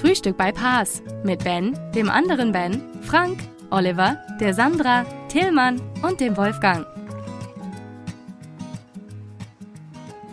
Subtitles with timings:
[0.00, 6.36] Frühstück bei Paas mit Ben, dem anderen Ben, Frank, Oliver, der Sandra, Tillmann und dem
[6.36, 6.86] Wolfgang.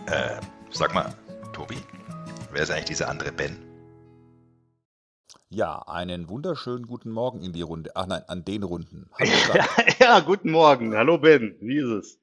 [0.05, 1.11] Äh, sag mal,
[1.51, 1.77] Tobi,
[2.51, 3.57] wer ist eigentlich dieser andere Ben?
[5.49, 7.91] Ja, einen wunderschönen guten Morgen in die Runde.
[7.95, 9.09] Ach nein, an den Runden.
[9.99, 10.95] Ja, guten Morgen.
[10.95, 12.19] Hallo Ben, wie ist es?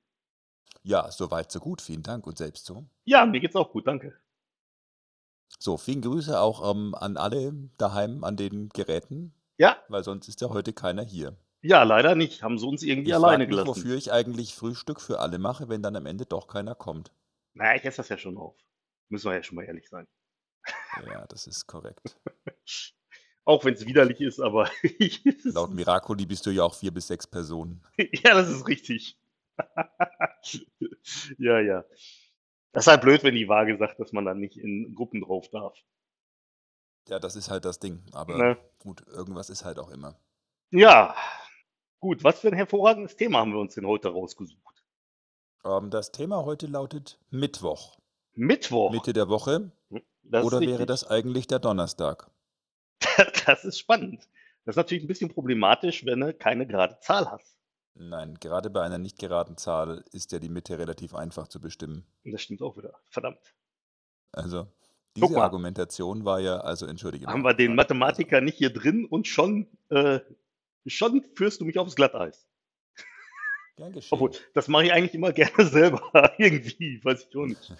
[0.84, 1.80] ja, soweit so gut.
[1.80, 2.84] Vielen Dank und selbst so.
[3.04, 4.14] Ja, mir geht's auch gut, danke.
[5.58, 10.40] So, vielen Grüße auch ähm, an alle daheim an den Geräten, Ja, weil sonst ist
[10.40, 11.36] ja heute keiner hier.
[11.62, 12.42] ja, leider nicht.
[12.42, 13.68] Haben sie uns irgendwie Ich alleine frage mich, gelassen.
[13.68, 17.12] wofür ich eigentlich Frühstück für alle mache, wenn dann am Ende doch keiner kommt.
[17.54, 18.56] Naja, ich esse das ja schon auf.
[19.08, 20.06] Müssen wir ja schon mal ehrlich sein.
[21.06, 22.16] Ja, das ist korrekt.
[23.44, 24.70] Auch wenn es widerlich ist, aber
[25.44, 27.82] Laut Miracoli bist du ja auch vier bis sechs Personen.
[27.98, 29.18] ja, das ist richtig.
[31.38, 31.84] ja, ja.
[32.72, 35.48] Das ist halt blöd, wenn die Waage sagt, dass man dann nicht in Gruppen drauf
[35.50, 35.76] darf.
[37.08, 38.02] Ja, das ist halt das Ding.
[38.12, 38.56] Aber Ne?
[38.78, 40.18] gut, irgendwas ist halt auch immer.
[40.70, 41.14] Ja,
[42.00, 42.24] gut.
[42.24, 44.82] Was für ein hervorragendes Thema haben wir uns denn heute rausgesucht?
[45.64, 47.98] Ähm, das Thema heute lautet Mittwoch.
[48.34, 48.90] Mittwoch.
[48.92, 49.72] Mitte der Woche.
[50.22, 52.30] Das ist Oder wäre das eigentlich der Donnerstag?
[53.46, 54.28] Das ist spannend.
[54.64, 57.58] Das ist natürlich ein bisschen problematisch, wenn du keine gerade Zahl hast.
[57.94, 62.04] Nein, gerade bei einer nicht geraden Zahl ist ja die Mitte relativ einfach zu bestimmen.
[62.24, 62.94] Das stimmt auch wieder.
[63.10, 63.54] Verdammt.
[64.32, 64.66] Also,
[65.16, 65.42] diese.
[65.42, 70.20] Argumentation war ja, also entschuldige Haben wir den Mathematiker nicht hier drin und schon, äh,
[70.86, 72.46] schon führst du mich aufs Glatteis.
[73.76, 74.08] Gern geschehen.
[74.12, 76.32] Obwohl, das mache ich eigentlich immer gerne selber.
[76.38, 77.74] Irgendwie, weiß ich auch nicht.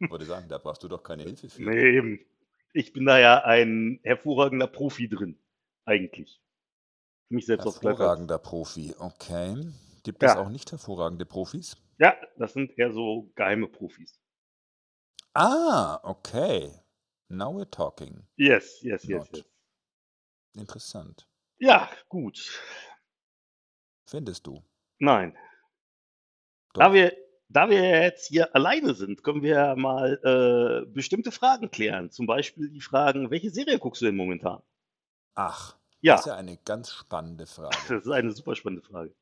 [0.00, 1.62] Ich wollte sagen, da brauchst du doch keine Hilfe für.
[1.62, 2.20] Nee, eben.
[2.72, 5.36] Ich bin da ja ein hervorragender Profi drin.
[5.84, 6.40] Eigentlich.
[7.30, 7.98] Mich selbst aufs Glatteis.
[8.00, 9.72] Hervorragender Profi, okay.
[10.02, 10.40] Gibt es Ja.
[10.40, 11.76] auch nicht hervorragende Profis?
[11.98, 14.18] Ja, das sind eher so geheime Profis.
[15.34, 16.72] Ah, okay.
[17.28, 18.26] Now we're talking.
[18.36, 19.44] Yes, yes, yes, yes.
[20.54, 21.28] Interessant.
[21.58, 22.58] Ja, gut.
[24.06, 24.62] Findest du?
[24.98, 25.36] Nein.
[26.72, 26.80] Doch.
[26.84, 27.12] Da wir,
[27.48, 32.10] da wir jetzt hier alleine sind, können wir mal äh, bestimmte Fragen klären.
[32.10, 34.62] Zum Beispiel die Fragen, welche Serie guckst du denn momentan?
[35.34, 37.76] Ach, Ja, das ist ja eine ganz spannende Frage.
[37.88, 39.14] das ist eine super spannende Frage.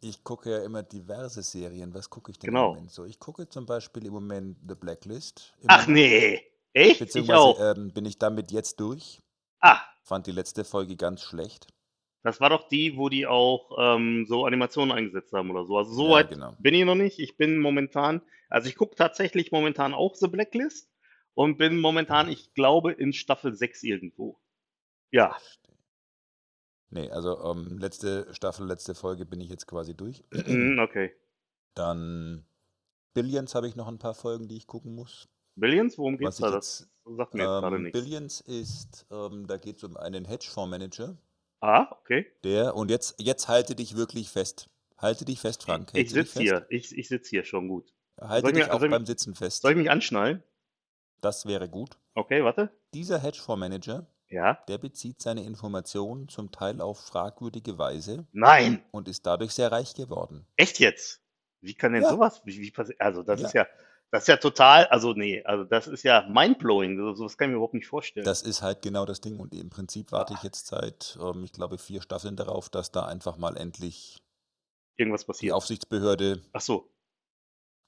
[0.00, 1.94] Ich gucke ja immer diverse Serien.
[1.94, 2.70] Was gucke ich denn Genau.
[2.70, 3.04] im Moment so?
[3.04, 5.54] Ich gucke zum Beispiel im Moment The Blacklist.
[5.60, 5.96] Im Ach Moment.
[5.96, 6.42] nee,
[6.72, 6.94] echt?
[6.94, 7.76] Ich Beziehungsweise auch.
[7.76, 9.20] ähm, bin ich damit jetzt durch.
[9.60, 11.68] Ah, Fand die letzte Folge ganz schlecht.
[12.24, 15.76] das war doch die, wo die auch ähm, so Animationen eingesetzt haben oder so.
[15.78, 16.56] Also so Ja, weit genau.
[16.58, 17.20] bin ich noch nicht.
[17.20, 20.88] Ich bin momentan, also ich gucke tatsächlich momentan auch The Blacklist
[21.34, 24.36] und bin momentan, ich glaube, in Staffel 6 irgendwo.
[25.12, 25.36] Ja,
[26.94, 30.22] Nee, also ähm, letzte Staffel, letzte Folge bin ich jetzt quasi durch.
[30.30, 31.12] mhm, okay.
[31.74, 32.44] Dann
[33.14, 35.26] Billions habe ich noch ein paar Folgen, die ich gucken muss.
[35.56, 36.54] Billions, worum geht's ich da?
[36.54, 37.98] jetzt, Das sagt mir jetzt gerade ähm, nichts.
[37.98, 41.16] Billions ist, ähm, da geht es um einen Hedgefondsmanager,
[41.60, 42.26] Ah, okay.
[42.44, 44.68] der, und jetzt, jetzt halte dich wirklich fest.
[44.98, 45.92] Halte dich fest, Frank.
[45.94, 46.66] Ich du dich sitze hier.
[46.68, 47.92] Ich, ich sitze hier schon gut.
[48.20, 49.62] Halte Soll ich dich mir- auch soll ich- beim Sitzen fest.
[49.62, 50.42] Soll ich mich anschnallen?
[51.22, 51.98] Das wäre gut.
[52.14, 52.70] Okay, warte.
[52.94, 54.54] Dieser Hedgefondsmanager, Ja.
[54.68, 58.82] der bezieht seine Informationen zum Teil auf fragwürdige Weise Nein.
[58.90, 60.46] und ist dadurch sehr reich geworden.
[60.56, 61.20] Echt jetzt?
[61.60, 62.10] Wie kann denn Ja.
[62.10, 62.40] sowas?
[62.44, 62.72] Wie, wie?
[62.98, 63.46] Also, das Ja.
[63.46, 63.66] ist ja,
[64.10, 66.96] das ist ja total, also nee, also das ist ja mindblowing.
[66.98, 68.24] So, sowas kann ich mir überhaupt nicht vorstellen.
[68.24, 71.52] Das ist halt genau das Ding und im Prinzip warte ich jetzt seit, ähm, ich
[71.52, 74.22] glaube, vier Staffeln darauf, dass da einfach mal endlich
[74.96, 75.54] Irgendwas die passiert.
[75.54, 76.90] Aufsichtsbehörde Ach so.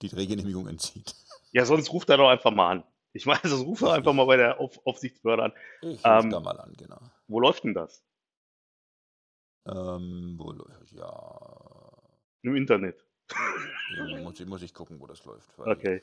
[0.02, 1.14] die Drehgenehmigung entzieht.
[1.52, 2.84] Ja, sonst ruft er doch einfach mal an.
[3.16, 5.52] Ich meine, ruft er einfach mal bei der Auf Aufsichtsbehörde an.
[5.82, 7.00] Ich Ähm, da mal an, genau.
[7.28, 8.04] Wo läuft denn das?
[9.66, 11.92] Ähm, wo, läuft- ja,
[12.42, 13.02] Im Internet.
[13.96, 15.48] ja, muss, ich- muss ich gucken, wo das läuft.
[15.58, 16.02] Okay.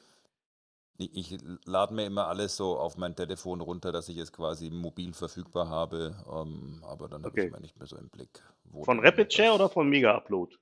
[0.98, 4.69] Ich, ich lade mir immer alles so auf mein Telefon runter, dass ich es quasi
[4.69, 7.42] mobil verfügbar habe, ähm, aber dann habe Okay.
[7.42, 8.42] ich immer nicht mehr so im Blick.
[8.84, 10.56] Von denn RapidShare das- oder von Mega Upload?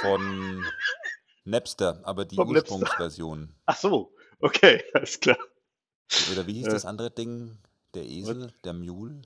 [0.00, 0.64] Von
[1.44, 2.38] Napster, aber die.
[2.38, 3.54] Ursprungsversion.
[3.66, 4.14] Ach so.
[4.42, 5.38] Okay, alles klar.
[6.32, 6.70] Oder wie hieß Äh.
[6.70, 7.58] das andere Ding?
[7.94, 9.22] Der Esel, der Mule?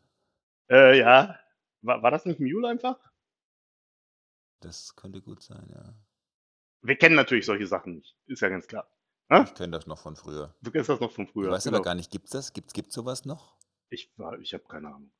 [0.70, 1.38] Äh, ja.
[1.82, 2.98] War, war das nicht Mule einfach?
[4.60, 5.94] Das könnte gut sein, ja.
[6.82, 8.16] Wir kennen natürlich solche Sachen nicht.
[8.26, 8.88] Ist ja ganz klar.
[9.28, 9.42] Hä?
[9.44, 10.54] Ich kenne das noch von früher.
[10.62, 11.50] Du kennst das noch von Ich früher.
[11.50, 11.76] weiß genau.
[11.78, 12.52] aber gar nicht, gibt's das?
[12.52, 13.56] Gibt's, gibt's sowas noch?
[13.90, 15.12] Ich, war- ich habe keine Ahnung.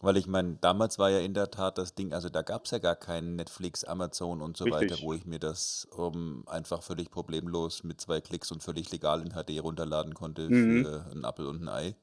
[0.00, 2.70] Weil ich meine, damals war ja in der Tat das Ding, also da gab es
[2.70, 5.02] ja gar keinen Netflix, Amazon und so weiter, Richtig.
[5.02, 9.30] wo ich mir das um, einfach völlig problemlos mit zwei Klicks und völlig legal in
[9.32, 10.84] HD runterladen konnte Mhm.
[10.84, 11.96] für einen Apfel und ein Ei.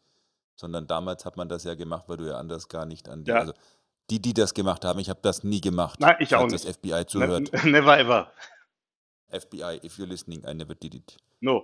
[0.55, 3.29] Sondern damals hat man das ja gemacht, weil du ja anders gar nicht an die,
[3.31, 3.39] Ja.
[3.39, 3.53] also
[4.09, 5.99] die, die das gemacht haben, ich habe das nie gemacht.
[5.99, 6.53] Nein, ich auch nicht.
[6.65, 7.51] das FBI Ne zuhört.
[7.65, 8.31] never ever.
[9.29, 11.17] FBI, if you're listening, I never did it.
[11.41, 11.63] No.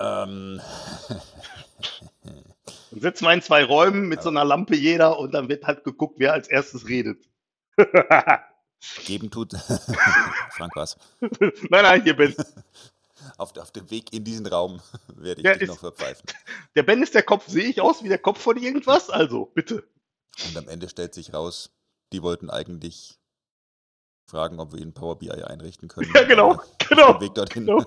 [0.00, 0.60] Ähm,
[2.94, 5.82] Dann sitzen wir in zwei Räumen mit so einer Lampe jeder und dann wird halt
[5.82, 7.28] geguckt, wer als erstes redet.
[9.04, 9.52] geben tut.
[10.50, 10.96] Frank was.
[11.20, 12.34] nein, nein, hier Ben.
[13.38, 16.26] Auf, auf dem Weg in diesen Raum werde ich Der dich ist- noch verpfeifen.
[16.76, 17.48] Der Ben ist der Kopf.
[17.48, 19.08] Sehe ich aus wie der Kopf von irgendwas?
[19.08, 19.88] Also, bitte.
[20.46, 21.70] Und am Ende stellt sich raus,
[22.12, 23.18] die wollten eigentlich
[24.28, 26.10] fragen, ob wir ihnen Power BI einrichten können.
[26.14, 27.82] Ja, genau, genau, Auf dem Weg dorthin genau.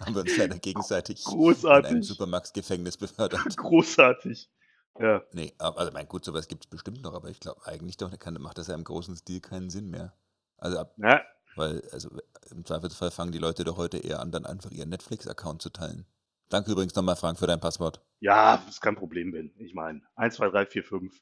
[0.00, 2.06] Haben wir uns leider gegenseitig in ein Großartig.
[2.06, 3.40] Supermax-Gefängnis befördert.
[3.56, 4.50] Großartig.
[4.98, 5.22] Ja.
[5.32, 8.34] Nee, also mein gut, sowas gibt es bestimmt noch, aber ich glaube eigentlich doch, kann,
[8.34, 10.16] macht das ja im großen Stil keinen Sinn mehr.
[10.56, 11.22] Also ab, ja.
[11.56, 12.10] weil, also
[12.50, 16.06] im Zweifelsfall fangen die Leute doch heute eher an, dann einfach ihren Netflix-Account zu teilen.
[16.48, 18.00] Danke übrigens nochmal, Frank, für dein Passwort.
[18.20, 19.52] Ja, ist kein Problem, Ben.
[19.58, 21.20] Ich meine, 1, 2, 3, 4, 5.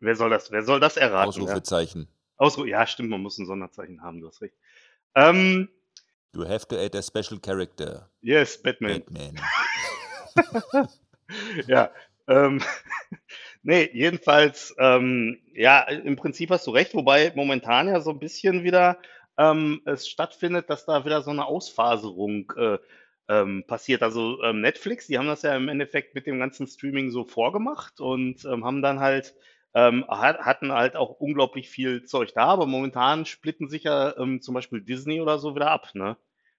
[0.00, 1.32] Wer soll das, wer soll das erraten?
[1.32, 1.44] Ja?
[1.44, 2.08] Ausrufezeichen.
[2.36, 4.56] Ausru ja, stimmt, man muss ein Sonderzeichen haben, du hast recht.
[5.14, 5.68] Ähm,
[6.36, 8.08] You have to add a special character.
[8.20, 9.00] yes, Batman.
[9.00, 9.40] Batman.
[11.66, 11.90] ja,
[12.28, 12.60] ähm,
[13.62, 18.64] nee, jedenfalls, ähm, ja, im Prinzip hast du recht, wobei momentan ja so ein bisschen
[18.64, 18.98] wieder
[19.38, 22.78] ähm, es stattfindet, dass da wieder so eine Ausfaserung äh,
[23.28, 24.02] ähm, passiert.
[24.02, 27.98] Also ähm, Netflix, die haben das ja im Endeffekt mit dem ganzen Streaming so vorgemacht
[27.98, 29.34] und ähm, haben dann halt
[29.74, 34.40] ähm, hat, hatten halt auch unglaublich viel Zeug da, aber momentan splitten sich ja ähm,
[34.40, 36.16] zum Beispiel Disney oder so wieder ab, ne?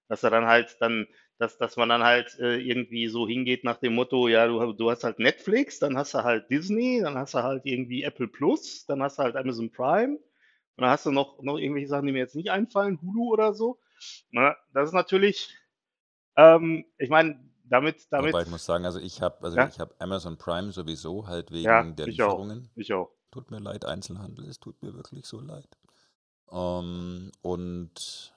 [0.08, 1.08] Dass er dann halt dann
[1.40, 4.90] dass, dass man dann halt äh, irgendwie so hingeht nach dem Motto, ja, du, du
[4.90, 8.86] hast halt Netflix, dann hast du halt Disney, dann hast du halt irgendwie Apple Plus,
[8.86, 12.12] dann hast du halt Amazon Prime und dann hast du noch, noch irgendwelche Sachen, die
[12.14, 13.80] mir jetzt nicht einfallen, Hulu oder so.
[14.32, 15.56] Na, das ist natürlich,
[16.36, 19.68] ähm, ich meine, damit, damit, Wobei ich muss sagen, also ich habe also Ja.
[19.68, 22.70] ich habe Amazon Prime sowieso halt wegen ja, der ich auch, Lieferungen.
[22.76, 23.12] ich auch.
[23.32, 25.68] Tut mir leid, Einzelhandel, es tut mir wirklich so leid.
[26.50, 28.34] Ähm, und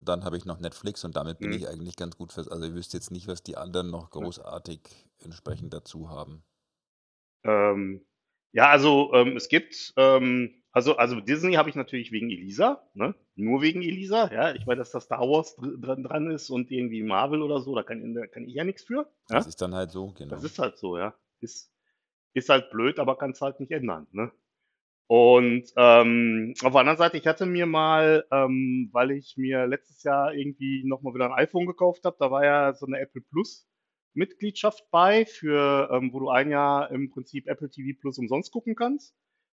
[0.00, 1.56] dann habe ich noch Netflix und damit bin Mhm.
[1.56, 4.80] ich eigentlich ganz gut vers Also ich wüsste jetzt nicht, was die anderen noch großartig
[5.18, 6.44] entsprechend dazu haben.
[7.44, 8.04] Ähm,
[8.52, 13.14] ja, also ähm, es gibt, ähm, also, also Disney habe ich natürlich wegen Elisa, ne?
[13.34, 14.54] Nur wegen Elisa, ja.
[14.54, 17.74] Ich weiß, dass da Star Wars dr dran, dran ist und irgendwie Marvel oder so,
[17.74, 19.10] da kann, da kann ich ja nichts für.
[19.28, 19.38] Ja?
[19.38, 20.30] Das ist dann halt so, genau.
[20.30, 21.14] Das ist halt so, ja.
[21.40, 21.72] Ist,
[22.34, 24.32] ist halt blöd, aber kann es halt nicht ändern, ne?
[25.10, 30.04] Und ähm, auf der anderen Seite, ich hatte mir mal, ähm, weil ich mir letztes
[30.04, 33.68] Jahr irgendwie nochmal wieder ein iPhone gekauft habe, da war ja so eine Apple Plus
[34.14, 38.76] Mitgliedschaft bei, für ähm, wo du ein Jahr im Prinzip Apple TV Plus umsonst gucken
[38.76, 39.12] kannst.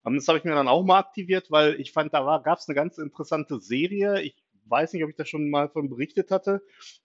[0.06, 2.66] Ähm, das habe ich mir dann auch mal aktiviert, weil ich fand, da gab es
[2.66, 4.22] eine ganz interessante Serie.
[4.22, 6.62] Ich weiß nicht, ob ich da schon mal von berichtet hatte.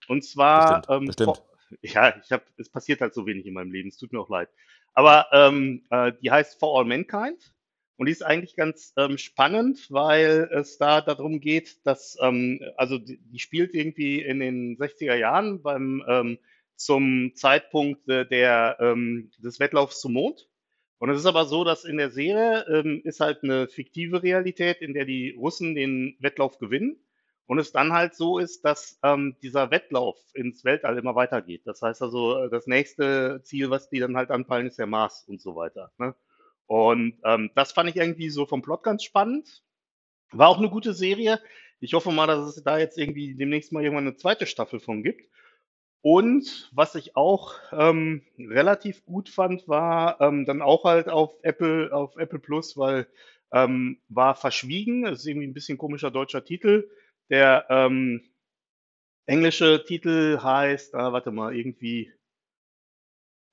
[0.07, 1.43] Und zwar, Bestimmt, ähm, bestimmt.
[1.81, 3.89] ja, ich habe, es passiert halt so wenig in meinem Leben.
[3.89, 4.47] Es tut mir auch leid.
[4.93, 7.53] Aber ähm, äh, die heißt For All Mankind.
[7.97, 12.99] Und die ist eigentlich ganz ähm, spannend, weil es da darum geht, dass, ähm, also
[12.99, 16.37] die, die spielt irgendwie in den 60er Jahren beim, ähm,
[16.75, 20.47] zum Zeitpunkt äh, der, ähm, des Wettlaufs zum Mond.
[20.99, 24.81] Und es ist aber so, dass in der Serie ähm, ist halt eine fiktive Realität,
[24.81, 26.97] in der die Russen den Wettlauf gewinnen.
[27.47, 31.61] Und es dann halt so ist, dass ähm, dieser Wettlauf ins Weltall immer weitergeht.
[31.65, 35.23] Das heißt also, äh, das nächste Ziel, was die dann halt anpeilen, ist der Mars
[35.27, 35.91] und so weiter.
[35.97, 36.13] Ne?
[36.67, 39.63] Und ähm, das fand ich irgendwie so vom Plot ganz spannend.
[40.31, 41.41] War auch eine gute Serie.
[41.79, 45.03] Ich hoffe mal, dass es da jetzt irgendwie demnächst mal irgendwann eine zweite Staffel von
[45.03, 45.29] gibt.
[46.01, 51.91] Und was ich auch ähm, relativ gut fand, war ähm, dann auch halt auf Apple,
[51.91, 53.07] auf Apple Plus, weil
[53.51, 55.03] ähm, war verschwiegen.
[55.03, 56.89] Das ist irgendwie ein bisschen komischer deutscher Titel.
[57.29, 58.29] Der ähm,
[59.25, 62.11] englische Titel heißt, ah, warte mal, irgendwie,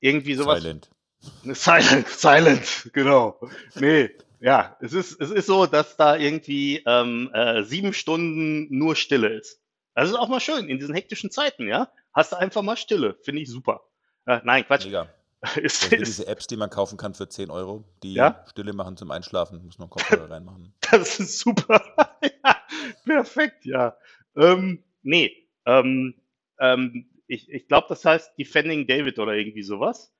[0.01, 0.63] irgendwie sowas.
[0.63, 0.94] Silent.
[1.55, 3.39] Silent, silent, genau.
[3.75, 8.97] Nee, ja, es ist, es ist so, dass da irgendwie ähm, äh, sieben Stunden nur
[8.97, 9.61] Stille ist.
[9.95, 11.91] Das ist auch mal schön in diesen hektischen Zeiten, ja.
[12.13, 13.83] Hast du einfach mal Stille, finde ich super.
[14.27, 14.85] Äh, nein, Quatsch.
[14.87, 15.09] Mega.
[15.57, 18.43] Ist, ist, diese Apps, die man kaufen kann für 10 Euro, die Ja.
[18.49, 19.63] Stille machen zum Einschlafen.
[19.63, 20.73] Muss einen Kopfhörer reinmachen.
[20.91, 21.83] das ist super.
[22.23, 22.57] ja,
[23.05, 23.95] perfekt, ja.
[24.37, 26.15] Ähm, nee, ähm,
[26.59, 30.15] ähm, ich, ich glaube, das heißt Defending David oder irgendwie sowas.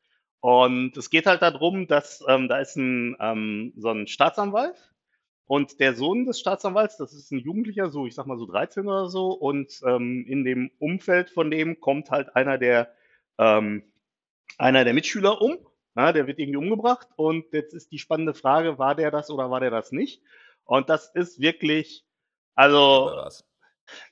[0.45, 4.93] Und es geht halt darum, dass ähm, da ist ein, ähm, so ein Staatsanwalt
[5.47, 8.87] und der Sohn des Staatsanwalts, das ist ein Jugendlicher, so ich sag mal so 13
[8.87, 12.93] oder so, und ähm, in dem Umfeld von dem kommt halt einer der
[13.39, 13.85] ähm,
[14.59, 15.59] einer der Mitschüler um
[15.97, 19.51] Ja, der wird irgendwie umgebracht und jetzt ist die spannende Frage, war der das oder
[19.51, 20.23] war der das nicht?
[20.65, 22.05] Und das ist wirklich,
[22.55, 23.47] also was?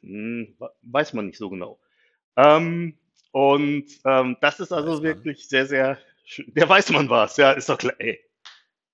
[0.03, 1.81] hm, weiß man nicht so genau.
[2.37, 2.99] Ähm,
[3.33, 5.03] und ähm, das ist also man.
[5.03, 5.99] wirklich sehr, sehr.
[6.47, 8.21] Der weiß man was, ja, ist doch klar, ey.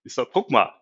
[0.05, 0.73] Ist doch, guck mal,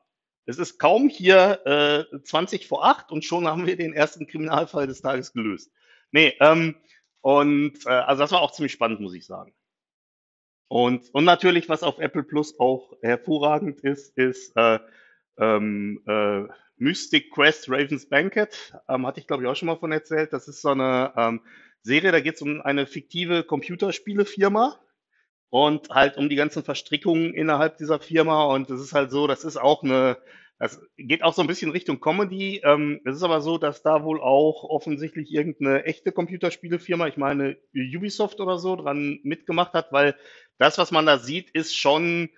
[0.46, 4.86] es ist kaum hier äh, 20 vor 8 und schon haben wir den ersten Kriminalfall
[4.86, 5.72] des Tages gelöst.
[6.12, 6.76] Nee, ähm,
[7.20, 9.52] und äh, also das war auch ziemlich spannend, muss ich sagen.
[10.68, 14.78] Und, und natürlich, was auf Apple Plus auch hervorragend ist, ist äh,
[15.38, 16.44] ähm, äh,
[16.76, 18.74] Mystic Quest Raven's Banquet.
[18.88, 20.32] Ähm, hatte ich, glaube ich, auch schon mal von erzählt.
[20.32, 21.40] Das ist so eine ähm,
[21.82, 24.78] Serie, da geht es um eine fiktive Computerspielefirma
[25.64, 28.44] und halt um die ganzen Verstrickungen innerhalb dieser Firma.
[28.44, 30.18] Und das ist halt so, das ist auch eine,
[30.58, 32.60] das geht auch so ein bisschen Richtung Comedy.
[32.62, 37.56] Ähm, es ist aber so, dass da wohl auch offensichtlich irgendeine echte Computerspielefirma, ich meine
[37.74, 40.14] Ubisoft oder so, dran mitgemacht hat, weil
[40.58, 42.28] das, was man da sieht, ist schon,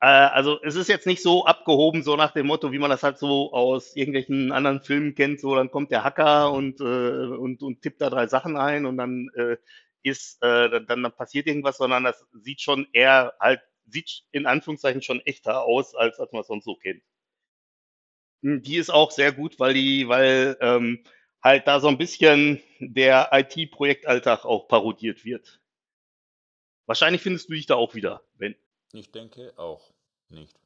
[0.00, 3.02] äh, also es ist jetzt nicht so abgehoben, so nach dem Motto, wie man das
[3.02, 7.62] halt so aus irgendwelchen anderen Filmen kennt, so dann kommt der Hacker und, äh, und,
[7.62, 9.56] und tippt da drei Sachen ein und dann äh,
[10.04, 15.02] ist, äh, dann, dann passiert irgendwas, sondern das sieht schon eher halt, sieht in Anführungszeichen
[15.02, 17.02] schon echter aus, als, als man es sonst so kennt.
[18.42, 21.04] Hm, Die ist auch sehr gut, weil die, weil ähm,
[21.42, 25.60] halt da so ein bisschen der IT-Projektalltag auch parodiert wird.
[26.86, 28.54] Wahrscheinlich findest du dich da auch wieder, wenn.
[28.92, 29.92] Ich denke auch
[30.28, 30.58] nicht.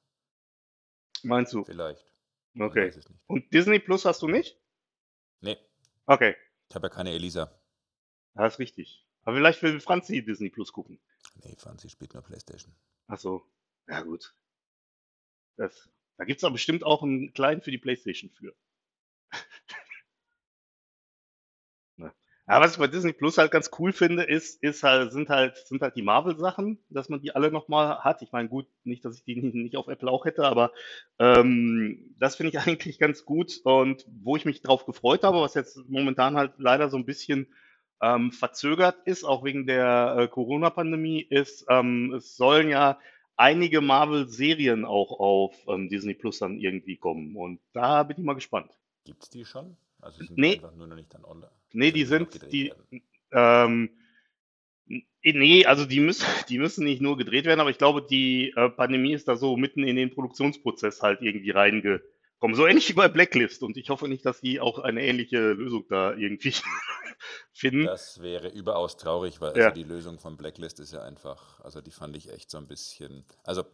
[1.23, 1.65] Meinst du?
[1.65, 2.05] Vielleicht.
[2.59, 2.93] Okay.
[3.27, 4.59] Und Disney Plus hast du nicht?
[5.41, 5.57] Nee,
[6.07, 6.37] Okay,
[6.69, 7.53] ich habe ja keine Elisa.
[8.35, 9.07] das ist richtig.
[9.29, 10.99] Aber vielleicht will Franzi Disney Plus gucken.
[11.45, 12.75] Nee, Franzi spielt nur Playstation.
[13.09, 13.45] Ach so.
[13.87, 14.35] Ja, gut.
[15.59, 18.55] Das, da gibt's doch bestimmt auch einen kleinen für die Playstation für.
[22.51, 25.59] Ja, was ich bei Disney Plus halt ganz cool finde, ist, ist halt, sind halt,
[25.67, 28.23] sind halt die Marvel-Sachen, dass man die alle nochmal hat.
[28.23, 30.73] Ich meine, gut, nicht, dass ich die nicht, nicht auf Apple auch hätte, aber
[31.19, 33.61] ähm, das finde ich eigentlich ganz gut.
[33.65, 37.53] Und wo ich mich drauf gefreut habe, was jetzt momentan halt leider so ein bisschen
[38.03, 42.99] ähm, verzögert ist, auch wegen der äh, Corona-Pandemie, ist, ähm, es sollen ja
[43.37, 47.37] einige Marvel-Serien auch auf ähm, Disney Plus dann irgendwie kommen.
[47.37, 48.71] Und da bin ich mal gespannt.
[49.05, 49.77] Gibt's die schon?
[50.01, 50.57] Also sind Nee.
[50.57, 51.51] die einfach nur noch nicht dann online?
[51.73, 52.73] Nee, die sind, die,
[53.33, 53.91] ähm,
[55.23, 58.71] nee, also die müssen, die müssen nicht nur gedreht werden, aber ich glaube, die äh,
[58.71, 61.51] Pandemie ist da so mitten in den Produktionsprozess halt irgendwie
[62.43, 62.57] reingekommen.
[62.57, 63.63] So ähnlich wie bei Blacklist.
[63.63, 66.55] Und ich hoffe nicht, dass die auch eine ähnliche Lösung da irgendwie
[67.53, 67.91] finden.
[67.91, 69.55] Das wäre überaus traurig, weil Ja.
[69.55, 72.67] also die Lösung von Blacklist ist ja einfach, also die fand ich echt so ein
[72.69, 73.65] bisschen, also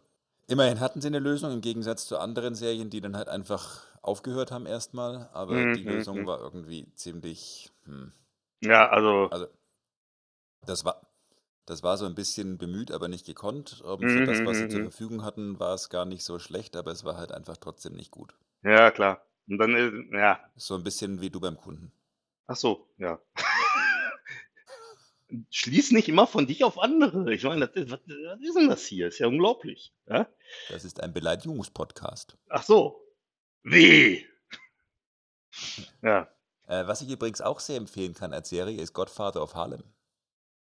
[0.47, 4.51] immerhin hatten sie eine Lösung im Gegensatz zu anderen Serien, die dann halt einfach aufgehört
[4.51, 6.27] haben erstmal, aber Mhm, die mhm, Lösung mhm.
[6.27, 8.11] war irgendwie ziemlich, hm,
[8.61, 9.47] Ja, also, also
[10.65, 11.07] das war,
[11.65, 13.83] das war so ein bisschen bemüht, aber nicht gekonnt.
[13.85, 14.83] Ähm, Mhm, Für das, was sie mhm, zur mhm.
[14.83, 18.11] Verfügung hatten, war es gar nicht so schlecht, aber es war halt einfach trotzdem nicht
[18.11, 18.35] gut.
[18.65, 19.25] Ja, klar.
[19.47, 21.91] Und dann, äh, ja, So ein bisschen wie du beim Kunden.
[22.47, 23.19] ach so, ja.
[25.49, 27.33] Schließ nicht immer von dich auf andere.
[27.33, 29.07] Ich meine, das was, was ist denn das hier?
[29.07, 29.93] Ist ja unglaublich.
[30.07, 30.27] Ja?
[30.69, 32.37] Das ist ein Beleidigungspodcast.
[32.49, 33.01] Ach so.
[33.63, 34.25] Wie?
[36.01, 36.29] Ja,
[36.67, 39.83] Äh, was ich übrigens auch sehr empfehlen kann als Serie, ist Godfather of Harlem.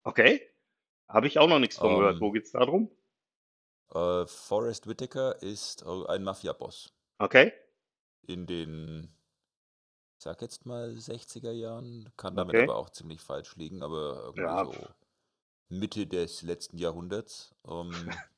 [0.03, 0.47] okay.
[1.07, 2.15] Habe ich auch noch nichts von gehört.
[2.15, 2.89] Ähm, Wo geht's da drum?
[3.93, 7.51] Äh, Forrest Whitaker ist ein Mafia-Boss Okay.
[8.27, 9.09] In den,
[10.17, 12.63] ich sag jetzt mal 60er Jahren, kann damit Okay.
[12.63, 14.65] aber auch ziemlich falsch liegen, aber irgendwie Ja.
[14.65, 14.73] so
[15.69, 17.55] Mitte des letzten Jahrhunderts.
[17.67, 17.91] Ähm,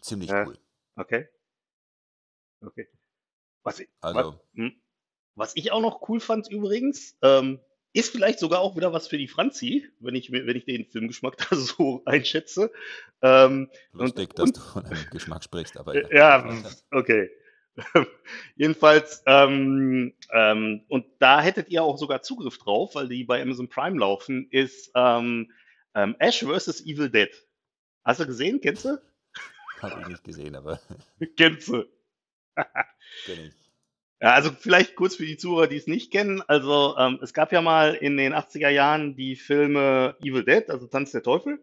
[0.00, 0.46] ziemlich Ja.
[0.46, 0.58] cool.
[0.96, 1.28] Okay.
[2.64, 2.88] Okay.
[3.64, 4.72] Was, ich- was, Also, hm,
[5.34, 7.60] was ich auch noch cool fand übrigens, ähm,
[7.94, 11.36] ist vielleicht sogar auch wieder was für die Franzi, wenn ich, wenn ich den Filmgeschmack
[11.50, 12.72] da so einschätze.
[13.20, 16.08] Ähm, und, lustig, dass und du von einem Geschmack sprichst, aber ja.
[16.10, 17.30] Ja, okay.
[18.56, 23.68] Jedenfalls, ähm, ähm, und da hättet ihr auch sogar Zugriff drauf, weil die bei Amazon
[23.68, 25.50] Prime laufen, ist ähm,
[25.94, 26.84] ähm, Ash vs.
[26.84, 27.30] Evil Dead.
[28.04, 28.60] Hast du gesehen?
[28.60, 29.00] Kennst du?
[29.80, 30.80] Habe ich nicht gesehen, aber
[31.36, 31.84] Kennst du.
[33.24, 33.54] kenne ich.
[34.20, 36.42] Ja, also vielleicht kurz für die Zuhörer, die es nicht kennen.
[36.42, 40.86] Also ähm, es gab ja mal in den 80er Jahren die Filme Evil Dead, also
[40.86, 41.58] Tanz der Teufel.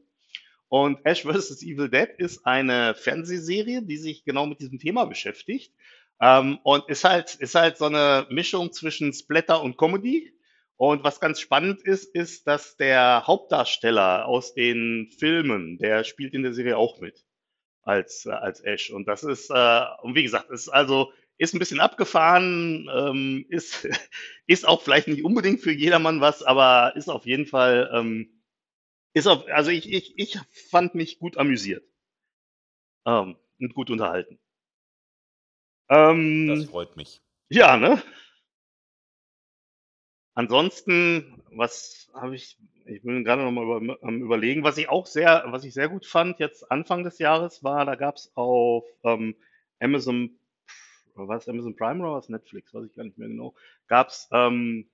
[0.68, 1.64] Und Ash vs.
[1.64, 5.74] Evil Dead ist eine Fernsehserie, die sich genau mit diesem Thema beschäftigt.
[6.22, 10.34] Ähm, und ist halt, ist halt so eine Mischung zwischen Splatter und Comedy.
[10.78, 16.44] Und was ganz spannend ist, ist, dass der Hauptdarsteller aus den Filmen, der spielt in
[16.44, 17.26] der Serie auch mit
[17.84, 18.92] als, äh, als Ash.
[18.92, 23.88] Und das ist, äh, und wie gesagt, ist also, ist ein bisschen abgefahren, ähm, ist,
[24.48, 28.42] ist auch vielleicht nicht unbedingt für jedermann was, aber ist auf jeden Fall, ähm,
[29.14, 30.40] ist auf, also ich, ich, ich
[30.72, 31.84] fand mich gut amüsiert.
[33.06, 34.40] ähm, und gut unterhalten.
[35.90, 37.22] Das Ähm, freut mich.
[37.50, 38.02] ja, ne?
[40.36, 45.06] Ansonsten, was habe ich, ich bin gerade noch mal über, am überlegen, was ich auch
[45.06, 48.86] sehr, was ich sehr gut fand jetzt Anfang des Jahres war, da gab es auf
[49.04, 49.36] ähm,
[49.80, 50.40] Amazon,
[51.16, 53.54] es Amazon Prime oder was Netflix, weiß ich gar nicht mehr genau,
[53.88, 54.90] gab es ähm,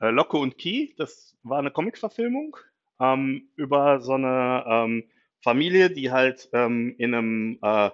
[0.00, 2.56] äh, Locke und Key, das war eine Comic-Verfilmung
[3.00, 5.04] ähm, über so eine ähm,
[5.42, 7.90] Familie, die halt ähm, in einem äh,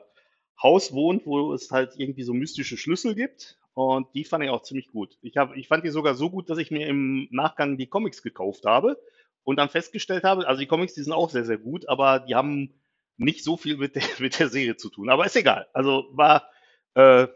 [0.63, 3.59] Haus wohnt, wo es halt irgendwie so mystische Schlüssel gibt.
[3.75, 5.17] Und die fand ich auch ziemlich gut.
[5.23, 8.23] Ich, hab, ich fand die sogar so gut, dass ich mir im Nachgang die Comics
[8.23, 8.99] gekauft habe
[9.45, 12.35] und dann festgestellt habe, also die Comics, die sind auch sehr, sehr gut, aber die
[12.35, 12.75] haben
[13.19, 15.11] nicht so viel mit der, mit der Serie zu tun.
[15.11, 15.69] Aber ist egal.
[15.73, 16.51] Also war,
[16.95, 17.29] äh,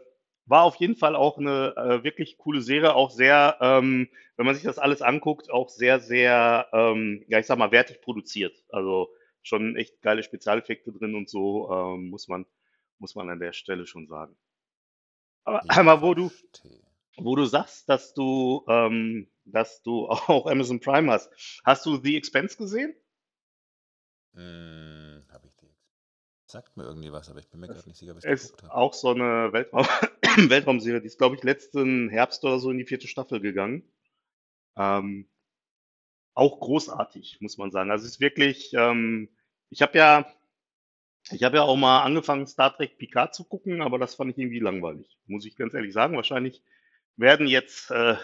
[0.45, 4.55] war auf jeden Fall auch eine äh, wirklich coole Serie, auch sehr, ähm, wenn man
[4.55, 8.53] sich das alles anguckt, auch sehr, sehr, ähm, ja, ich sag mal, wertig produziert.
[8.69, 9.09] Also
[9.41, 12.45] schon echt geile Spezialeffekte drin und so, ähm, muss man,
[13.03, 14.33] muss man an der Stelle schon sagen.
[15.43, 16.31] Aber Ich einmal, wo du,
[17.17, 21.29] wo du sagst, dass du, ähm, dass du auch Amazon Prime hast.
[21.65, 22.95] Hast du The Expense gesehen?
[24.35, 25.75] Hm, habe ich die.
[26.45, 28.63] Sagt mir irgendwie was, aber ich bin mir gerade nicht sicher, was ich Ist geguckt
[28.63, 28.73] habe.
[28.73, 29.85] auch so eine Weltraum
[30.49, 33.83] Weltraumserie, die ist, glaube ich, letzten Herbst oder so in die vierte Staffel gegangen.
[34.77, 35.27] Ähm,
[36.35, 37.91] auch großartig, muss man sagen.
[37.91, 39.29] Also es ist wirklich, ähm,
[39.69, 40.33] ich habe ja,
[41.31, 44.37] ich habe ja auch mal angefangen, Star Trek Picard zu gucken, aber das fand ich
[44.37, 46.15] irgendwie langweilig, muss ich ganz ehrlich sagen.
[46.15, 46.61] Wahrscheinlich
[47.17, 48.15] werden jetzt äh,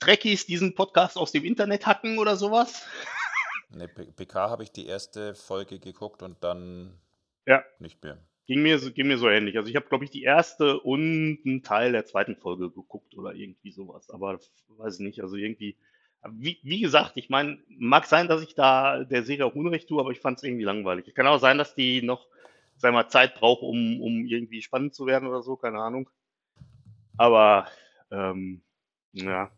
[0.00, 2.86] Trekkies diesen Podcast aus dem Internet hacken oder sowas.
[3.70, 7.00] Ne, P- PK habe ich die erste Folge geguckt und dann
[7.46, 8.18] Ja, nicht mehr.
[8.46, 9.56] ging mir so, ging mir so ähnlich.
[9.56, 13.34] Also ich habe, glaube ich, die erste und einen Teil der zweiten Folge geguckt oder
[13.34, 14.10] irgendwie sowas.
[14.10, 14.38] Aber
[14.68, 15.76] weiß ich nicht, also irgendwie,
[16.30, 20.00] wie, wie gesagt, ich meine, mag sein, dass ich da der Serie auch Unrecht tue,
[20.00, 21.08] aber ich fand es irgendwie langweilig.
[21.08, 22.26] Es kann auch sein, dass die noch,
[22.76, 26.08] sag mal, Zeit braucht, um, um irgendwie spannend zu werden oder so, keine Ahnung.
[27.16, 27.68] Aber,
[28.10, 28.62] ähm,
[29.12, 29.50] ja.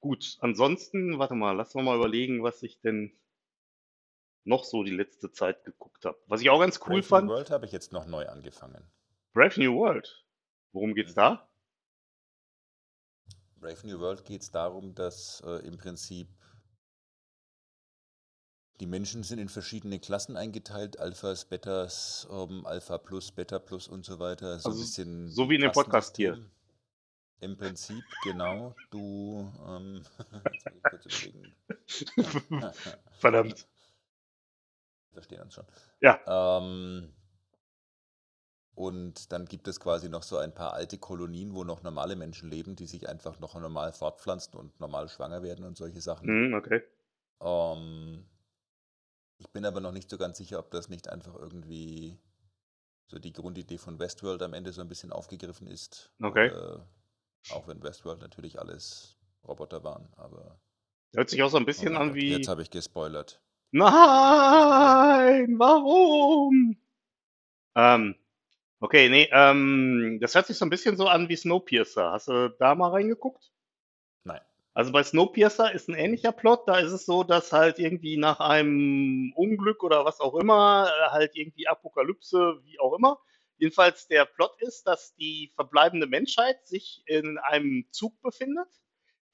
[0.00, 3.12] Gut, ansonsten, warte mal, lass mal mal überlegen, was ich denn
[4.44, 6.16] noch so die letzte Zeit geguckt habe.
[6.26, 8.90] Was ich auch ganz cool Brave New fand, World habe ich jetzt noch neu angefangen.
[9.34, 10.24] Brave New World.
[10.72, 11.47] Worum geht's da?
[13.60, 16.28] Brave New World geht es darum, dass äh, im Prinzip
[18.80, 24.04] die Menschen sind in verschiedene Klassen eingeteilt, Alphas, Betas, ähm, Alpha Plus, Beta Plus und
[24.04, 24.58] so weiter.
[24.60, 26.48] So ein Also bisschen so wie in dem Podcast hier.
[27.40, 28.74] Im Prinzip, genau.
[28.90, 30.04] Du, ähm.
[33.18, 33.68] Verdammt.
[35.12, 35.66] verstehen uns schon.
[36.00, 36.20] Ja.
[36.26, 37.12] Ähm,
[38.78, 42.48] und dann gibt es quasi noch so ein paar alte Kolonien, wo noch normale Menschen
[42.48, 46.28] leben, die sich einfach noch normal fortpflanzen und normal schwanger werden und solche Sachen.
[46.28, 46.84] Hm, okay.
[47.40, 48.24] Ähm,
[49.38, 52.20] ich bin aber noch nicht so ganz sicher, ob das nicht einfach irgendwie
[53.08, 56.12] so die Grundidee von Westworld am Ende so ein bisschen aufgegriffen ist.
[56.22, 56.46] Okay.
[56.46, 56.78] Äh,
[57.50, 60.60] auch wenn Westworld natürlich alles Roboter waren, aber
[61.16, 62.30] Hört sich auch so ein oh bisschen mein an wie.
[62.30, 63.42] jetzt habe ich gespoilert.
[63.72, 66.76] Nein, warum?
[67.74, 68.14] Ähm,
[68.80, 72.12] okay, nee, ähm, das hört sich so ein bisschen so an wie Snowpiercer.
[72.12, 73.50] Hast du da mal reingeguckt?
[74.24, 74.40] Nein.
[74.74, 76.68] Also bei Snowpiercer ist ein ähnlicher Plot.
[76.68, 81.10] Da ist es so, dass halt irgendwie nach einem Unglück oder was auch immer, äh,
[81.10, 83.18] halt irgendwie Apokalypse, wie auch immer.
[83.58, 88.68] Jedenfalls der Plot ist, dass die verbleibende Menschheit sich in einem Zug befindet,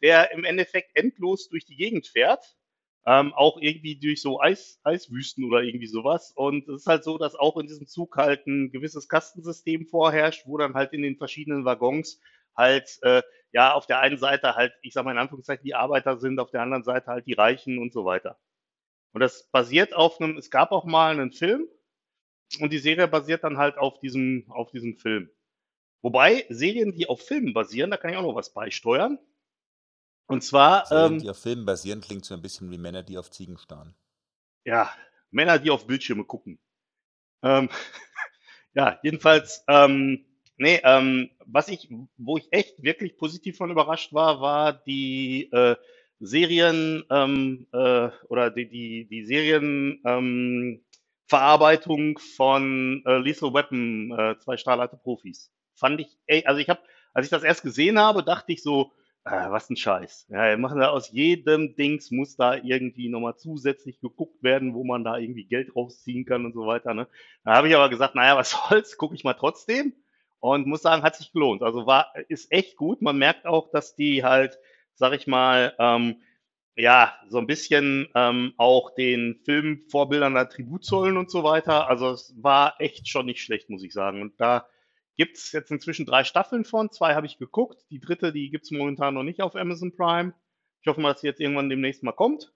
[0.02, 2.56] der im Endeffekt endlos durch die Gegend fährt.
[3.06, 6.32] Ähm, auch irgendwie durch so Eis, Eiswüsten oder irgendwie sowas.
[6.34, 10.46] Und es ist halt so, dass auch in diesem Zug halt ein gewisses Kastensystem vorherrscht,
[10.46, 12.20] wo dann halt in den verschiedenen Waggons
[12.56, 16.18] halt, äh, ja, auf der einen Seite halt, ich sag mal in Anführungszeichen, die Arbeiter
[16.18, 18.38] sind, auf der anderen Seite halt die Reichen und so weiter.
[19.12, 21.68] Und das basiert auf einem, es gab auch mal einen Film
[22.60, 25.30] und die Serie basiert dann halt auf diesem, auf diesem Film.
[26.02, 29.18] Wobei Serien, die auf Filmen basieren, da kann ich auch noch was beisteuern.
[30.26, 33.18] Und zwar, Serien, ähm, die auf Filmen basieren, klingt so ein bisschen wie Männer, die
[33.18, 33.94] auf Ziegen starren.
[34.64, 34.90] ja,
[35.30, 36.58] Männer, die auf Bildschirme gucken.
[37.42, 37.68] Ähm,
[38.74, 40.24] ja, jedenfalls, ähm,
[40.56, 45.76] nee, ähm, was ich, wo ich echt wirklich positiv von überrascht war, war die äh,
[46.20, 50.82] Serien ähm, äh, oder die, die, die Serien ähm,
[51.26, 55.50] Verarbeitung von äh, Lethal Weapon, äh, zwei Stahlharte Profis.
[55.74, 56.80] Fand ich, ey, also ich habe,
[57.12, 58.92] als ich das erst gesehen habe, dachte ich so,
[59.24, 60.26] äh, was ein Scheiß.
[60.28, 64.84] Ja, wir machen da aus jedem Dings muss da irgendwie nochmal zusätzlich geguckt werden, wo
[64.84, 66.94] man da irgendwie Geld rausziehen kann und so weiter.
[66.94, 67.08] Ne?
[67.44, 69.94] Da habe ich aber gesagt, naja, was soll's, gucke ich mal trotzdem.
[70.40, 71.62] Und muss sagen, hat sich gelohnt.
[71.62, 73.00] Also war, ist echt gut.
[73.00, 74.58] Man merkt auch, dass die halt,
[74.94, 76.16] sag ich mal, ähm,
[76.76, 81.88] ja, so ein bisschen ähm, auch den Filmvorbildern da Tribut zollen und so weiter.
[81.88, 84.20] Also es war echt schon nicht schlecht, muss ich sagen.
[84.20, 84.66] Und da
[85.16, 86.90] gibt's jetzt inzwischen drei Staffeln von.
[86.90, 87.84] Zwei habe ich geguckt.
[87.90, 90.34] Die dritte, die gibt's momentan noch nicht auf Amazon Prime.
[90.80, 92.52] Ich hoffe mal, dass sie jetzt irgendwann demnächst mal kommt.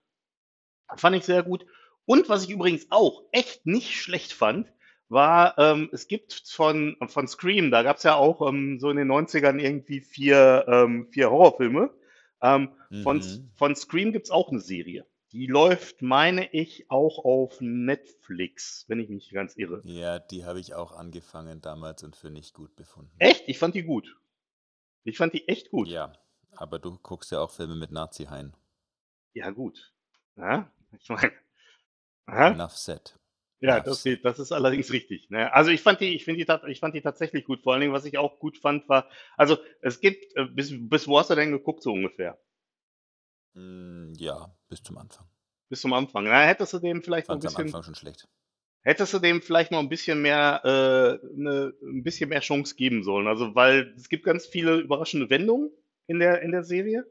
[0.96, 1.66] Fand ich sehr gut.
[2.06, 4.72] Und was ich übrigens auch echt nicht schlecht fand,
[5.10, 9.08] war, ähm, es gibt von, von Scream, da gab's ja auch ähm, so in den
[9.10, 11.90] 90ern irgendwie vier, ähm, vier Horrorfilme.
[12.42, 12.70] Ähm,
[13.02, 13.50] von, Mhm.
[13.54, 15.06] von Scream gibt's auch eine Serie.
[15.32, 19.82] Die läuft, meine ich, auch auf Netflix, wenn ich mich nicht ganz irre.
[19.84, 23.14] Ja, die habe ich auch angefangen damals und für nicht gut befunden.
[23.18, 23.44] Echt?
[23.46, 24.16] Ich fand die gut.
[25.04, 25.88] Ich fand die echt gut.
[25.88, 26.14] Ja,
[26.56, 28.54] aber du guckst ja auch Filme mit Nazi-Haien.
[29.34, 29.92] Ja, gut.
[30.36, 31.32] Ja, ich meine.
[32.26, 33.18] Enough said.
[33.60, 35.30] Ja, das, das ist allerdings richtig.
[35.30, 35.52] Ne?
[35.52, 37.62] Also ich fand die, ich finde die, ich fand die tatsächlich gut.
[37.62, 41.08] Vor allen Dingen, was ich auch gut fand, war, also es gibt, äh, bis, bis
[41.08, 42.38] wo hast du denn geguckt, so ungefähr?
[43.54, 45.26] Mm, ja, bis zum Anfang.
[45.68, 46.24] Bis zum Anfang.
[46.24, 48.28] Na, hättest du dem vielleicht noch ein am bisschen, Anfang schon schlecht.
[48.82, 53.02] hättest du dem vielleicht noch ein bisschen mehr, äh, ne, ein bisschen mehr Chance geben
[53.02, 53.26] sollen.
[53.26, 55.70] Also, weil es gibt ganz viele überraschende Wendungen
[56.06, 57.06] in der, in der Serie.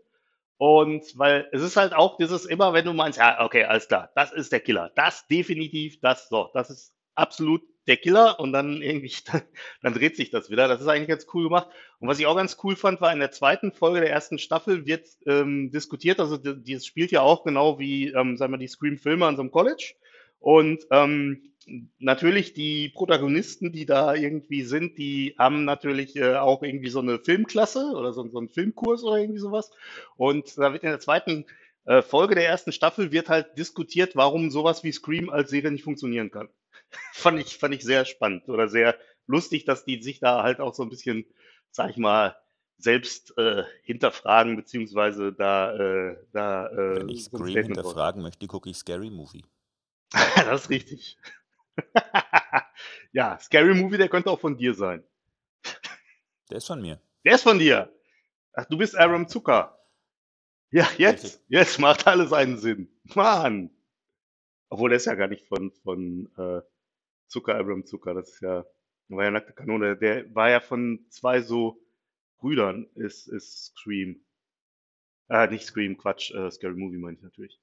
[0.57, 4.11] Und weil es ist halt auch dieses immer, wenn du meinst, ja, okay, alles klar,
[4.15, 4.91] das ist der Killer.
[4.95, 9.41] Das definitiv, das so, das ist absolut der Killer und dann irgendwie, dann,
[9.81, 10.67] dann dreht sich das wieder.
[10.67, 11.67] Das ist eigentlich ganz cool gemacht.
[11.99, 14.85] Und was ich auch ganz cool fand, war in der zweiten Folge der ersten Staffel
[14.85, 19.25] wird ähm, diskutiert, also die spielt ja auch genau wie, ähm, sagen wir, die Scream-Filme
[19.25, 19.95] an so einem College.
[20.39, 21.41] Und ähm,
[21.99, 27.19] natürlich die Protagonisten, die da irgendwie sind, die haben natürlich äh, auch irgendwie so eine
[27.19, 29.71] Filmklasse oder so, so einen Filmkurs oder irgendwie sowas.
[30.15, 31.45] Und da wird in der zweiten
[31.85, 35.83] äh, Folge der ersten Staffel wird halt diskutiert, warum sowas wie Scream als Serie nicht
[35.83, 36.49] funktionieren kann.
[37.13, 38.97] fand ich, fand ich sehr spannend oder sehr
[39.27, 41.25] lustig, dass die sich da halt auch so ein bisschen,
[41.71, 42.35] sag ich mal,
[42.77, 48.77] selbst äh, hinterfragen, beziehungsweise da, äh, da äh, Wenn ich Scream hinterfragen möchte, gucke ich
[48.77, 49.45] Scary Movie.
[50.35, 51.17] das ist richtig.
[53.11, 55.03] ja, Scary Movie, der könnte auch von dir sein.
[56.49, 57.01] Der ist von mir.
[57.25, 57.91] Der ist von dir.
[58.53, 59.77] Ach, du bist Aram Zucker.
[60.71, 62.89] Ja, jetzt, jetzt macht alles einen Sinn.
[63.15, 63.69] Mann.
[64.69, 66.61] Obwohl, der ist ja gar nicht von, von äh,
[67.27, 68.13] Zucker, Aram Zucker.
[68.13, 68.65] Das ist ja,
[69.09, 69.97] war ja nackte Kanone.
[69.97, 71.79] Der war ja von zwei so
[72.39, 74.23] Brüdern, ist, ist Scream.
[75.29, 77.59] Äh, nicht Scream, Quatsch, äh, Scary Movie meine ich natürlich.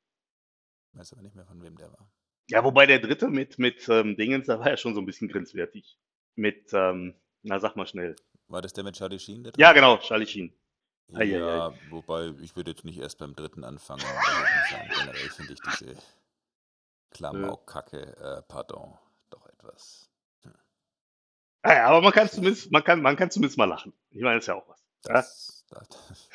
[0.92, 2.11] Weiß aber nicht mehr, von wem der war.
[2.48, 5.29] Ja, wobei der dritte mit, mit ähm, Dingens, da war ja schon so ein bisschen
[5.29, 5.98] grenzwertig.
[6.35, 8.16] Mit, ähm, na sag mal schnell.
[8.48, 9.50] War das der mit Charlie Sheen?
[9.57, 10.53] Ja, genau, Charlie Sheen.
[11.09, 11.79] Ja, Ei, ei, ei.
[11.90, 14.03] wobei ich würde jetzt nicht erst beim dritten anfangen.
[14.03, 15.96] Ich generell finde ich diese
[17.11, 18.98] Klamauk-Kacke, äh, pardon,
[19.64, 20.11] etwas.
[21.62, 23.94] Ah ja, aber man kann zumindest, man kann, man kann zumindest mal lachen.
[24.11, 24.85] Ich meine, das ist ja auch was.
[25.07, 26.29] Ja, Das, das,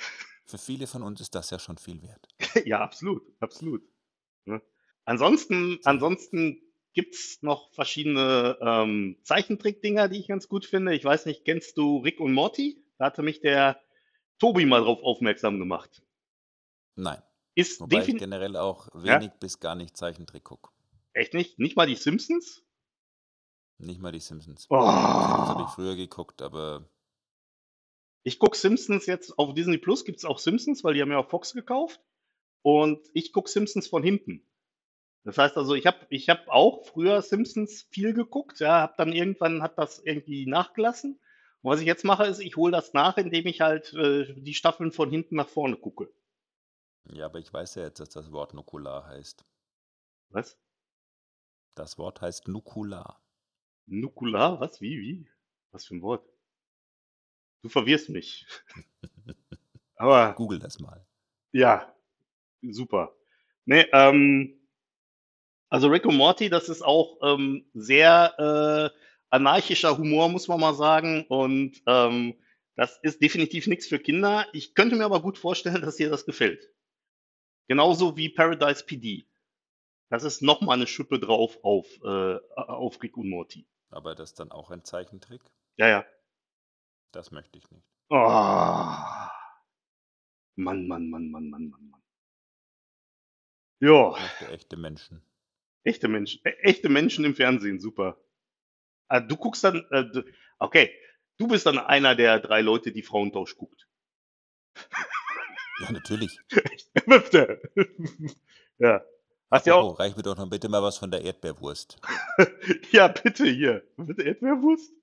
[0.46, 2.28] für viele von uns ist das ja schon viel wert.
[2.65, 3.84] ja absolut, absolut.
[4.46, 4.60] Ne?
[5.06, 6.60] Ansonsten, ansonsten
[6.94, 10.96] gibt's noch verschiedene ähm, Zeichentrick-Dinger, die ich ganz gut finde.
[10.96, 12.84] Ich weiß nicht, kennst du Rick und Morty?
[12.98, 13.80] Da hatte mich der
[14.39, 16.02] Tobi mal drauf aufmerksam gemacht.
[16.96, 17.22] Nein.
[17.54, 19.20] Ist Wobei ich generell auch Ja?
[19.20, 20.72] wenig bis gar nicht Zeichentrick gucke.
[21.13, 22.63] echt nicht, nicht mal die Simpsons?
[23.80, 24.68] Nicht mal die Simpsons.
[24.70, 24.76] Oh.
[24.76, 26.86] Simpsons habe ich früher geguckt, aber
[28.24, 31.30] Ich guck Simpsons jetzt auf Disney Plus, gibt's auch Simpsons, weil die haben ja auch
[31.30, 32.02] Fox gekauft.
[32.62, 34.46] Und ich guck Simpsons von hinten.
[35.24, 39.13] Das heißt also, ich habe ich hab auch früher Simpsons viel geguckt, ja, habe dann
[39.13, 41.20] irgendwann hat das irgendwie nachgelassen.
[41.62, 44.54] Und was ich jetzt mache, ist, ich hole das nach, indem ich halt äh, die
[44.54, 46.12] Staffeln von hinten nach vorne gucke.
[47.12, 49.46] ja, aber ich weiß ja jetzt, dass das Wort Nukular heißt.
[50.30, 50.58] Was?
[51.76, 53.22] Das Wort heißt Nukular.
[53.89, 54.60] Nukular?
[54.60, 54.82] Was?
[54.82, 54.99] Wie?
[54.99, 55.28] Wie?
[55.71, 56.28] Was für ein Wort?
[57.62, 58.45] Du verwirrst mich.
[59.95, 61.06] Aber Google das mal.
[61.52, 61.93] Ja,
[62.62, 63.15] super.
[63.65, 64.60] Nee, ähm,
[65.69, 68.34] also Rick und Morty, das ist auch ähm, sehr
[68.93, 68.97] äh,
[69.30, 71.25] anarchischer Humor, muss man mal sagen.
[71.28, 72.36] Und ähm,
[72.75, 74.47] das ist definitiv nichts für Kinder.
[74.54, 76.67] Ich könnte mir aber gut vorstellen, dass dir das gefällt.
[77.67, 79.28] Genauso wie Paradise PD.
[80.10, 83.67] Das ist nochmal eine Schippe drauf auf, äh, auf Rick und Morty.
[83.89, 85.41] Aber das ist dann auch ein Zeichentrick?
[85.78, 86.06] Ja, ja.
[87.12, 87.88] Das möchte ich nicht.
[88.10, 88.15] Oh.
[90.56, 92.04] Mann, Mann, Mann, Mann, Mann, Mann, Mann.
[93.80, 94.15] Ja.
[94.52, 95.23] Echte Menschen.
[95.84, 98.17] Echte Menschen, äh, echte Menschen im Fernsehen, super.
[99.08, 100.23] Ah, du guckst dann, äh,
[100.60, 100.93] okay,
[101.38, 103.88] du bist dann einer der drei Leute, die Frauentausch guckt.
[105.80, 106.38] Ja, natürlich.
[108.82, 109.04] Ja.
[109.51, 111.99] Hast Apropos, auch, reich mir doch noch bitte mal was von der Erdbeerwurst.
[112.91, 113.83] ja, bitte hier.
[113.97, 114.93] Bitte Erdbeerwurst?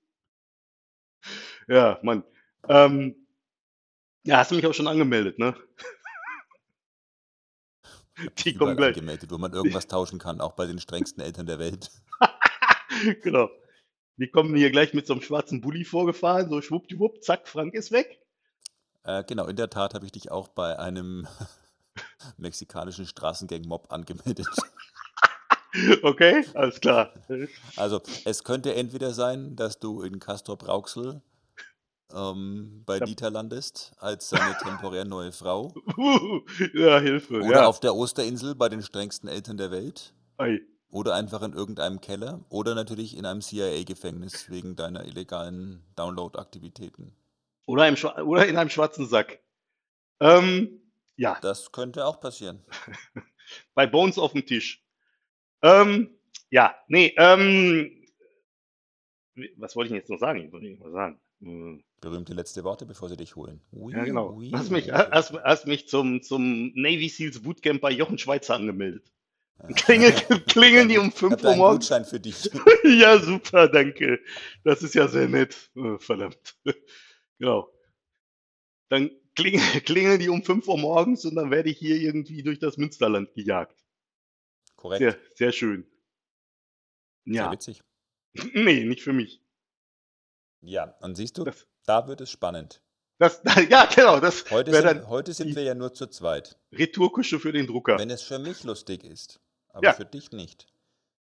[1.67, 2.23] Ja, Mann.
[2.69, 3.27] Ähm,
[4.23, 5.55] ja, hast du mich auch schon angemeldet, ne?
[8.39, 8.95] Die kommen gleich.
[8.95, 11.91] angemeldet, wo man irgendwas tauschen kann, auch bei den strengsten Eltern der Welt.
[13.21, 13.49] genau.
[14.15, 17.91] Die kommen hier gleich mit so einem schwarzen Bulli vorgefahren, so schwuppdiwupp, zack, Frank ist
[17.91, 18.19] weg.
[19.03, 21.27] Äh, genau, in der Tat habe ich dich auch bei einem
[22.37, 24.47] mexikanischen Straßengang-Mob angemeldet.
[26.01, 27.13] Okay, alles klar.
[27.75, 31.21] Also, es könnte entweder sein, dass du in Castor Brauxel
[32.13, 33.05] ähm, bei Ja.
[33.05, 35.73] Dieter landest als seine temporär neue Frau
[36.73, 37.41] ja, Hilfe.
[37.41, 37.67] oder ja.
[37.67, 40.61] auf der Osterinsel bei den strengsten Eltern der Welt Ei.
[40.89, 47.13] oder einfach in irgendeinem Keller oder natürlich in einem CIA-Gefängnis wegen deiner illegalen Download-Aktivitäten.
[47.65, 47.93] Oder,
[48.25, 49.39] oder in einem schwarzen Sack.
[50.21, 50.81] Ähm,
[51.17, 52.63] ja, Das könnte auch passieren.
[53.73, 54.83] bei Bones auf dem Tisch.
[55.61, 56.17] Ähm,
[56.49, 57.91] ja, nee, ähm,
[59.57, 60.45] was wollte ich denn jetzt noch sagen?
[60.45, 61.19] Ich wollte irgendwas sagen.
[61.41, 61.83] Hm.
[62.01, 63.61] Berühmte letzte Worte, bevor sie dich holen.
[63.71, 64.33] Ui, Ja, genau.
[64.33, 69.11] ui, Hast mich, hast, hast mich zum, zum Navy Seals Bootcamp bei Jochen Schweizer angemeldet.
[69.75, 70.11] Klingel,
[70.47, 71.87] klingeln die um Ich 5 habe Uhr morgens?
[71.89, 72.49] Gutschein für dich.
[72.83, 74.19] Ja, super, danke.
[74.63, 75.71] Das ist ja sehr nett.
[75.75, 76.55] Äh, verdammt.
[77.39, 77.69] Genau.
[78.89, 82.59] Dann kling, klingeln die um 5 Uhr morgens und dann werde ich hier irgendwie durch
[82.59, 83.85] das Münsterland gejagt.
[84.75, 84.99] Korrekt.
[84.99, 85.87] Sehr, sehr schön.
[87.25, 87.51] Sehr Ja.
[87.51, 87.81] witzig.
[88.53, 89.41] Nee, nicht für mich.
[90.61, 92.81] Ja, und siehst du, Das- da wird es spannend.
[93.19, 96.55] Das, ja, genau, das Heute sind, heute sind wir ja nur zu zweit.
[96.71, 97.97] Retourkusche für den Drucker.
[97.97, 99.93] Wenn es für mich lustig ist, aber Ja.
[99.93, 100.67] für dich nicht,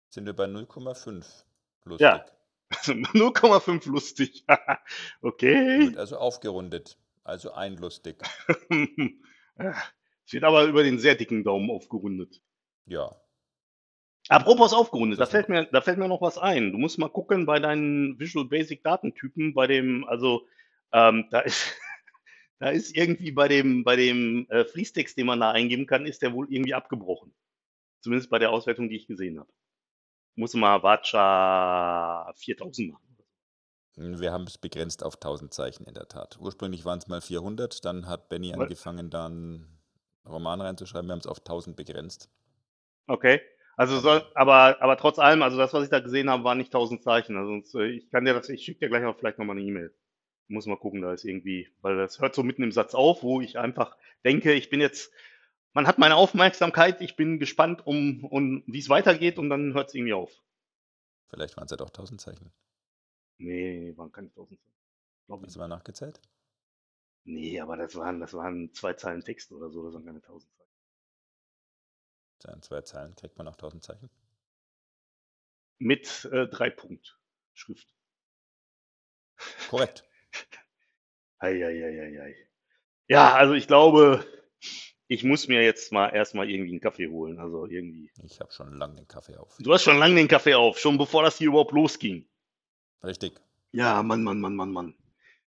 [0.09, 1.45] sind wir bei 0,5
[1.85, 2.01] lustig.
[2.01, 2.25] Ja.
[2.73, 4.47] 0,5 lustig.
[5.21, 5.81] okay.
[5.89, 6.97] Wird also aufgerundet.
[7.25, 8.23] Also ein lustig.
[10.27, 12.41] Es wird aber über den sehr dicken Daumen aufgerundet.
[12.87, 13.15] Ja.
[14.29, 16.73] Apropos aufgerundet, da fällt mir, da fällt mir noch was ein.
[16.73, 20.47] Du musst mal gucken bei deinen Visual Basic Datentypen, bei dem, also
[20.93, 21.77] ähm, da ist,
[22.59, 26.23] da ist irgendwie bei dem, bei dem äh, Fließtext, den man da eingeben kann, ist
[26.23, 27.35] der wohl irgendwie abgebrochen.
[28.01, 29.53] Zumindest bei der Auswertung, die ich gesehen habe.
[30.37, 33.14] Muss mal Vacha 4000 machen.
[33.97, 36.37] Wir haben es begrenzt auf 1000 Zeichen in der Tat.
[36.41, 39.79] Ursprünglich waren es mal 400, dann hat Benny Weil- angefangen, da einen
[40.27, 41.09] Roman reinzuschreiben.
[41.09, 42.29] Wir haben es auf 1000 begrenzt.
[43.07, 43.41] Okay.
[43.77, 46.73] Also soll, aber, aber trotz allem, also das, was ich da gesehen habe, waren nicht
[46.73, 47.37] 1000 Zeichen.
[47.37, 49.93] Also äh, ich kann dir das, ich schicke dir gleich noch vielleicht nochmal eine E-Mail.
[50.47, 53.41] Muss mal gucken, da ist irgendwie, weil das hört so mitten im Satz auf, wo
[53.41, 55.13] ich einfach denke, ich bin jetzt,
[55.73, 59.89] man hat meine Aufmerksamkeit, ich bin gespannt, um, um wie es weitergeht und dann hört
[59.89, 60.31] es irgendwie auf.
[61.29, 62.53] Vielleicht waren es ja doch 1000 Zeichen.
[63.39, 64.61] Nee, waren keine 1000.
[65.27, 65.47] Glaub ich.
[65.47, 66.21] Hast du mal nachgezählt?
[67.25, 70.53] Nee, aber das waren, das waren zwei Zeilen Text oder so, das waren keine 1000
[72.39, 72.55] Zeichen.
[72.55, 74.11] In zwei Zeilen kriegt man auch 1000 Zeichen.
[75.79, 77.19] Mit äh, drei Punkt
[77.55, 77.95] Schrift.
[79.71, 80.05] Korrekt.
[81.39, 82.37] Eieieiei.
[83.09, 84.25] Ja, also ich glaube,
[85.09, 87.39] ich muss mir jetzt mal erstmal irgendwie einen Kaffee holen.
[87.39, 88.11] Also irgendwie.
[88.23, 89.57] Ich habe schon lange den Kaffee auf.
[89.59, 92.29] Du hast schon lange den Kaffee auf, schon bevor das hier überhaupt losging.
[93.03, 93.41] Richtig.
[93.73, 94.95] Ja, Mann, Mann, Mann, Mann, Mann.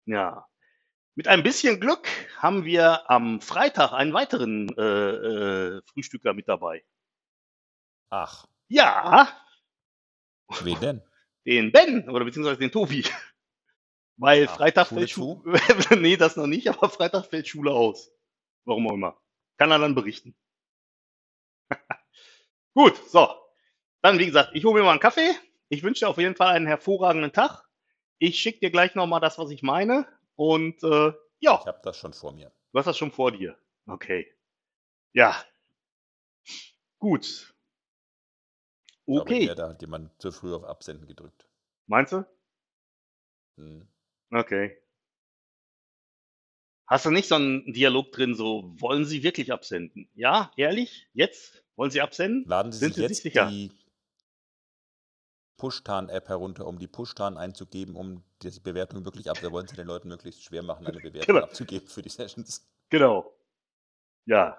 [0.06, 0.48] Ja.
[1.16, 6.84] Mit ein bisschen Glück haben wir am Freitag einen weiteren äh, äh, Frühstücker mit dabei.
[8.10, 9.28] Ach, Ja,
[10.64, 11.02] wen denn?
[11.46, 13.04] den Ben oder beziehungsweise den Tobi.
[14.18, 15.60] Weil Ach, Freitag Schule fällt Schule.
[16.02, 18.12] nee, das noch nicht, aber Freitag fällt Schule aus.
[18.66, 19.20] Warum auch immer.
[19.58, 20.36] Kann er dann berichten.
[22.74, 23.28] Gut, so.
[24.02, 25.32] Dann, wie gesagt, ich hole mir mal einen Kaffee.
[25.72, 27.64] Ich wünsche dir auf jeden Fall einen hervorragenden Tag.
[28.20, 30.06] Ich schicke dir gleich nochmal das, was ich meine.
[30.36, 32.52] Und äh, ja, Ich habe das schon vor mir.
[32.74, 33.58] du hast das schon vor dir.
[33.88, 34.36] Okay.
[35.14, 35.34] Ja.
[37.00, 37.56] Gut.
[38.90, 39.46] Ich glaube, Okay.
[39.46, 41.48] eher, da hat jemand zu früh auf Absenden gedrückt.
[41.88, 42.26] Meinst du?
[43.58, 43.88] Hm.
[44.34, 44.78] Okay.
[46.86, 50.10] Hast du nicht so einen Dialog drin, so, wollen Sie wirklich absenden?
[50.14, 51.08] Ja, ehrlich?
[51.14, 51.64] Jetzt?
[51.78, 52.44] Wollen Sie absenden?
[52.50, 53.48] Laden Sie Sind sich Sie sich jetzt sicher?
[53.48, 53.72] die
[55.62, 59.44] Pushtan-App herunter, um die Pushtan einzugeben, um die Bewertung wirklich ab.
[59.44, 61.46] Wir wollen es den Leuten möglichst schwer machen, eine Bewertung Genau.
[61.46, 62.68] abzugeben für die Sessions.
[62.90, 63.32] Genau.
[64.26, 64.58] Ja.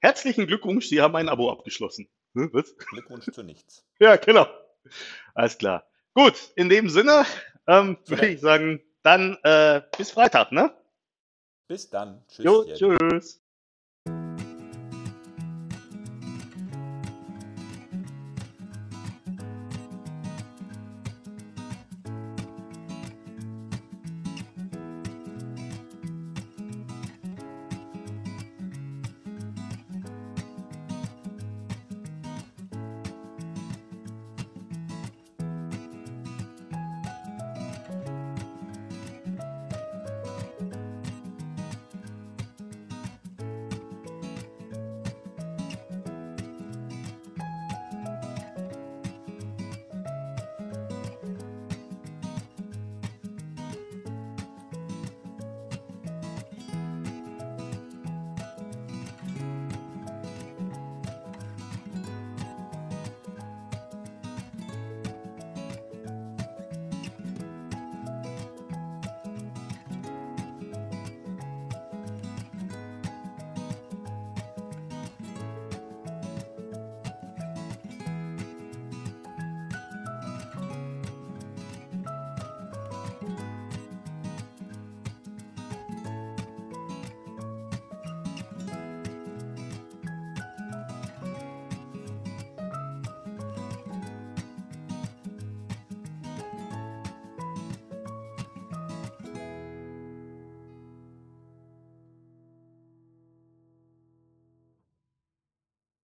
[0.00, 2.08] Herzlichen Glückwunsch, Sie haben ein Abo abgeschlossen.
[2.34, 2.50] Hm?
[2.88, 3.84] Glückwunsch zu nichts.
[4.00, 4.46] Ja, genau.
[5.34, 5.86] Alles klar.
[6.14, 7.26] Gut, in dem Sinne
[7.66, 10.74] ähm, würde ich sagen, dann äh, bis Freitag, ne?
[11.68, 12.24] Bis dann.
[12.28, 12.44] Tschüss.
[12.46, 13.43] Jo, tschüss.